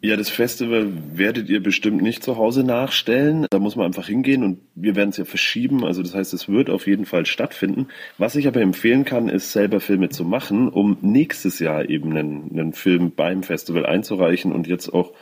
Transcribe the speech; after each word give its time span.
Ja, 0.00 0.16
das 0.16 0.28
Festival 0.28 0.92
werdet 1.14 1.48
ihr 1.48 1.60
bestimmt 1.60 2.02
nicht 2.02 2.22
zu 2.22 2.36
Hause 2.36 2.62
nachstellen. 2.62 3.46
Da 3.50 3.58
muss 3.58 3.74
man 3.74 3.86
einfach 3.86 4.06
hingehen 4.06 4.44
und 4.44 4.60
wir 4.76 4.94
werden 4.94 5.10
es 5.10 5.16
ja 5.16 5.24
verschieben. 5.24 5.84
Also 5.84 6.02
das 6.02 6.14
heißt, 6.14 6.32
es 6.34 6.48
wird 6.48 6.70
auf 6.70 6.86
jeden 6.86 7.04
Fall 7.04 7.26
stattfinden. 7.26 7.88
Was 8.16 8.36
ich 8.36 8.46
aber 8.46 8.60
empfehlen 8.60 9.04
kann, 9.04 9.28
ist 9.28 9.52
selber 9.52 9.80
Filme 9.80 10.08
zu 10.08 10.24
machen, 10.24 10.68
um 10.68 10.98
nächstes 11.00 11.58
Jahr 11.58 11.88
eben 11.88 12.16
einen, 12.16 12.50
einen 12.52 12.72
Film 12.74 13.12
beim 13.16 13.42
Festival 13.42 13.86
einzureichen 13.86 14.52
und 14.52 14.68
jetzt 14.68 14.88
auch 14.88 15.12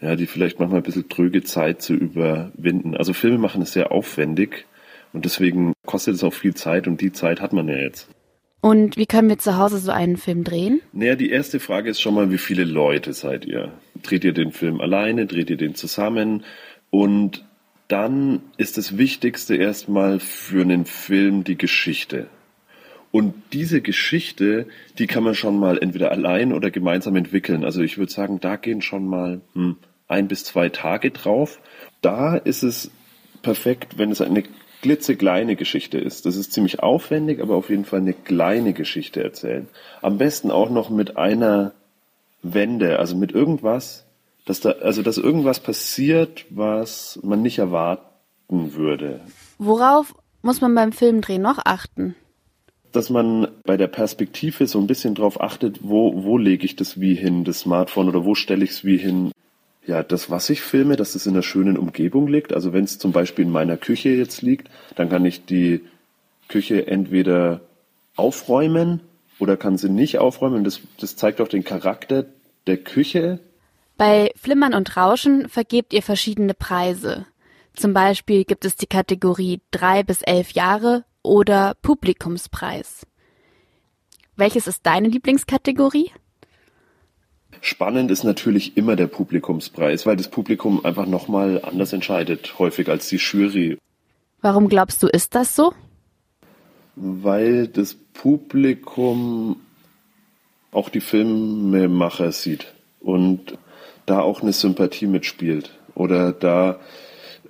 ja, 0.00 0.16
die 0.16 0.26
vielleicht 0.26 0.58
manchmal 0.58 0.80
ein 0.80 0.84
bisschen 0.84 1.08
tröge 1.08 1.42
Zeit 1.42 1.82
zu 1.82 1.94
überwinden. 1.94 2.96
Also 2.96 3.12
Filme 3.12 3.38
machen 3.38 3.62
ist 3.62 3.72
sehr 3.72 3.92
aufwendig 3.92 4.66
und 5.12 5.24
deswegen 5.24 5.74
kostet 5.86 6.14
es 6.14 6.24
auch 6.24 6.32
viel 6.32 6.54
Zeit 6.54 6.86
und 6.86 7.00
die 7.00 7.12
Zeit 7.12 7.40
hat 7.40 7.52
man 7.52 7.68
ja 7.68 7.76
jetzt. 7.76 8.08
Und 8.62 8.96
wie 8.96 9.06
können 9.06 9.28
wir 9.28 9.38
zu 9.38 9.56
Hause 9.56 9.78
so 9.78 9.90
einen 9.90 10.16
Film 10.16 10.44
drehen? 10.44 10.80
Naja, 10.92 11.14
die 11.14 11.30
erste 11.30 11.60
Frage 11.60 11.88
ist 11.88 12.00
schon 12.00 12.14
mal, 12.14 12.30
wie 12.30 12.38
viele 12.38 12.64
Leute 12.64 13.14
seid 13.14 13.46
ihr? 13.46 13.72
Dreht 14.02 14.24
ihr 14.24 14.32
den 14.32 14.52
Film 14.52 14.80
alleine? 14.80 15.26
Dreht 15.26 15.50
ihr 15.50 15.56
den 15.56 15.74
zusammen? 15.74 16.44
Und 16.90 17.44
dann 17.88 18.42
ist 18.56 18.78
das 18.78 18.98
Wichtigste 18.98 19.56
erstmal 19.56 20.20
für 20.20 20.62
einen 20.62 20.84
Film 20.84 21.44
die 21.44 21.58
Geschichte. 21.58 22.26
Und 23.12 23.34
diese 23.52 23.80
Geschichte, 23.80 24.66
die 24.98 25.08
kann 25.08 25.24
man 25.24 25.34
schon 25.34 25.58
mal 25.58 25.78
entweder 25.78 26.12
allein 26.12 26.52
oder 26.52 26.70
gemeinsam 26.70 27.16
entwickeln. 27.16 27.64
Also 27.64 27.82
ich 27.82 27.98
würde 27.98 28.12
sagen, 28.12 28.38
da 28.40 28.56
gehen 28.56 28.82
schon 28.82 29.06
mal 29.06 29.40
hm, 29.54 29.76
ein 30.06 30.28
bis 30.28 30.44
zwei 30.44 30.68
Tage 30.68 31.10
drauf. 31.10 31.60
Da 32.02 32.36
ist 32.36 32.62
es 32.62 32.92
perfekt, 33.42 33.98
wenn 33.98 34.12
es 34.12 34.20
eine 34.20 34.44
klitzekleine 34.82 35.56
Geschichte 35.56 35.98
ist. 35.98 36.24
Das 36.24 36.36
ist 36.36 36.52
ziemlich 36.52 36.80
aufwendig, 36.80 37.40
aber 37.40 37.56
auf 37.56 37.68
jeden 37.70 37.84
Fall 37.84 38.00
eine 38.00 38.12
kleine 38.12 38.72
Geschichte 38.72 39.22
erzählen. 39.22 39.68
Am 40.00 40.18
besten 40.18 40.50
auch 40.50 40.70
noch 40.70 40.90
mit 40.90 41.16
einer 41.16 41.72
Wende, 42.42 42.98
also 42.98 43.16
mit 43.16 43.32
irgendwas, 43.32 44.06
dass 44.46 44.60
da, 44.60 44.70
also 44.70 45.02
dass 45.02 45.18
irgendwas 45.18 45.60
passiert, 45.60 46.46
was 46.50 47.18
man 47.22 47.42
nicht 47.42 47.58
erwarten 47.58 48.74
würde. 48.74 49.20
Worauf 49.58 50.14
muss 50.42 50.60
man 50.60 50.74
beim 50.74 50.92
Filmdrehen 50.92 51.42
noch 51.42 51.58
achten? 51.64 52.14
Dass 52.92 53.10
man 53.10 53.48
bei 53.64 53.76
der 53.76 53.86
Perspektive 53.86 54.66
so 54.66 54.80
ein 54.80 54.86
bisschen 54.86 55.14
drauf 55.14 55.40
achtet, 55.40 55.80
wo, 55.82 56.24
wo 56.24 56.38
lege 56.38 56.64
ich 56.64 56.76
das 56.76 57.00
wie 57.00 57.14
hin, 57.14 57.44
das 57.44 57.60
Smartphone, 57.60 58.08
oder 58.08 58.24
wo 58.24 58.34
stelle 58.34 58.64
ich 58.64 58.70
es 58.70 58.84
wie 58.84 58.96
hin, 58.96 59.32
ja, 59.86 60.02
das, 60.02 60.30
was 60.30 60.50
ich 60.50 60.60
filme, 60.60 60.96
dass 60.96 61.14
es 61.14 61.26
in 61.26 61.34
einer 61.34 61.42
schönen 61.42 61.76
Umgebung 61.76 62.26
liegt. 62.26 62.52
Also 62.52 62.72
wenn 62.72 62.84
es 62.84 62.98
zum 62.98 63.12
Beispiel 63.12 63.44
in 63.44 63.52
meiner 63.52 63.76
Küche 63.76 64.10
jetzt 64.10 64.42
liegt, 64.42 64.68
dann 64.96 65.08
kann 65.08 65.24
ich 65.24 65.44
die 65.44 65.80
Küche 66.48 66.86
entweder 66.86 67.60
aufräumen 68.16 69.00
oder 69.40 69.56
kann 69.56 69.76
sie 69.76 69.88
nicht 69.88 70.18
aufräumen. 70.18 70.64
Das, 70.64 70.80
das 70.98 71.16
zeigt 71.16 71.40
auch 71.40 71.48
den 71.48 71.64
Charakter 71.64 72.26
der 72.66 72.78
Küche. 72.78 73.40
Bei 73.96 74.32
Flimmern 74.36 74.74
und 74.74 74.96
Rauschen 74.96 75.48
vergebt 75.48 75.92
ihr 75.92 76.02
verschiedene 76.02 76.54
Preise. 76.54 77.26
Zum 77.74 77.92
Beispiel 77.92 78.44
gibt 78.44 78.64
es 78.64 78.76
die 78.76 78.86
Kategorie 78.86 79.60
drei 79.70 80.02
bis 80.02 80.22
elf 80.22 80.52
Jahre 80.52 81.04
oder 81.22 81.74
Publikumspreis. 81.82 83.06
Welches 84.36 84.66
ist 84.66 84.86
deine 84.86 85.08
Lieblingskategorie? 85.08 86.10
Spannend 87.60 88.10
ist 88.10 88.24
natürlich 88.24 88.76
immer 88.76 88.96
der 88.96 89.06
Publikumspreis, 89.06 90.06
weil 90.06 90.16
das 90.16 90.30
Publikum 90.30 90.84
einfach 90.84 91.06
nochmal 91.06 91.62
anders 91.62 91.92
entscheidet, 91.92 92.58
häufig 92.58 92.88
als 92.88 93.08
die 93.08 93.16
Jury. 93.16 93.76
Warum 94.40 94.68
glaubst 94.68 95.02
du, 95.02 95.08
ist 95.08 95.34
das 95.34 95.54
so? 95.54 95.74
Weil 97.02 97.66
das 97.66 97.94
Publikum 97.94 99.56
auch 100.70 100.88
die 100.90 101.00
Filmemacher 101.00 102.30
sieht 102.32 102.74
und 103.00 103.56
da 104.06 104.20
auch 104.20 104.42
eine 104.42 104.52
Sympathie 104.52 105.06
mitspielt. 105.06 105.78
Oder 105.94 106.32
da 106.32 106.78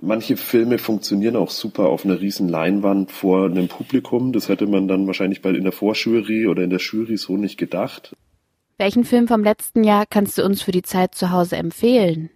manche 0.00 0.36
Filme 0.36 0.78
funktionieren 0.78 1.36
auch 1.36 1.50
super 1.50 1.88
auf 1.88 2.04
einer 2.04 2.20
riesen 2.20 2.48
Leinwand 2.48 3.10
vor 3.10 3.46
einem 3.46 3.68
Publikum. 3.68 4.32
Das 4.32 4.48
hätte 4.48 4.66
man 4.66 4.88
dann 4.88 5.06
wahrscheinlich 5.06 5.42
bei 5.42 5.50
in 5.50 5.64
der 5.64 5.72
Vorjury 5.72 6.46
oder 6.46 6.62
in 6.62 6.70
der 6.70 6.78
Jury 6.78 7.16
so 7.16 7.36
nicht 7.36 7.58
gedacht. 7.58 8.14
Welchen 8.78 9.04
Film 9.04 9.28
vom 9.28 9.44
letzten 9.44 9.84
Jahr 9.84 10.06
kannst 10.08 10.38
du 10.38 10.44
uns 10.44 10.62
für 10.62 10.72
die 10.72 10.82
Zeit 10.82 11.14
zu 11.14 11.30
Hause 11.30 11.56
empfehlen? 11.56 12.30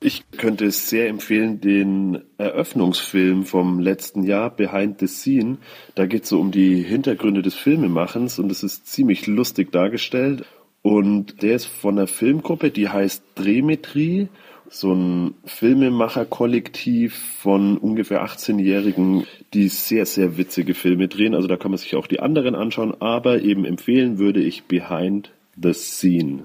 Ich 0.00 0.30
könnte 0.30 0.66
es 0.66 0.88
sehr 0.88 1.08
empfehlen, 1.08 1.60
den 1.60 2.22
Eröffnungsfilm 2.38 3.44
vom 3.44 3.80
letzten 3.80 4.22
Jahr, 4.22 4.48
Behind 4.48 5.00
the 5.00 5.08
Scene. 5.08 5.58
Da 5.96 6.06
geht 6.06 6.22
es 6.22 6.28
so 6.28 6.38
um 6.38 6.52
die 6.52 6.82
Hintergründe 6.82 7.42
des 7.42 7.56
Filmemachens 7.56 8.38
und 8.38 8.52
es 8.52 8.62
ist 8.62 8.86
ziemlich 8.86 9.26
lustig 9.26 9.72
dargestellt. 9.72 10.44
Und 10.82 11.42
der 11.42 11.56
ist 11.56 11.66
von 11.66 11.98
einer 11.98 12.06
Filmgruppe, 12.06 12.70
die 12.70 12.88
heißt 12.88 13.24
Drehmetrie, 13.34 14.28
so 14.70 14.92
ein 14.92 15.34
Filmemacher-Kollektiv 15.44 17.16
von 17.40 17.76
ungefähr 17.76 18.24
18-Jährigen, 18.24 19.26
die 19.52 19.68
sehr, 19.68 20.06
sehr 20.06 20.36
witzige 20.36 20.74
Filme 20.74 21.08
drehen. 21.08 21.34
Also 21.34 21.48
da 21.48 21.56
kann 21.56 21.72
man 21.72 21.78
sich 21.78 21.96
auch 21.96 22.06
die 22.06 22.20
anderen 22.20 22.54
anschauen, 22.54 22.94
aber 23.00 23.42
eben 23.42 23.64
empfehlen 23.64 24.18
würde 24.18 24.40
ich 24.40 24.64
Behind 24.64 25.32
the 25.60 25.72
Scene. 25.72 26.44